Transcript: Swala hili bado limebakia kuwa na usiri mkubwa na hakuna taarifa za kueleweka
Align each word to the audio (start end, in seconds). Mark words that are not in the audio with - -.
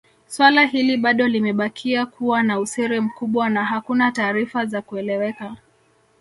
Swala 0.27 0.65
hili 0.65 0.97
bado 0.97 1.27
limebakia 1.27 2.05
kuwa 2.05 2.43
na 2.43 2.59
usiri 2.59 2.99
mkubwa 3.01 3.49
na 3.49 3.65
hakuna 3.65 4.11
taarifa 4.11 4.65
za 4.65 4.81
kueleweka 4.81 5.55